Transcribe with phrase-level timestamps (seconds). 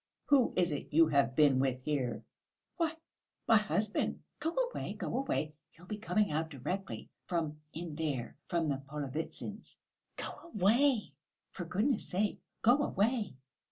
[0.29, 2.23] "Who is it you have been with here?"
[2.77, 2.95] "Why,
[3.47, 4.23] my husband.
[4.39, 7.11] Go away, go away; he'll be coming out directly...
[7.27, 7.61] from...
[7.71, 8.35] in there...
[8.47, 9.77] from the Polovitsyns'.
[10.15, 11.13] Go away;
[11.51, 13.35] for goodness' sake, go away."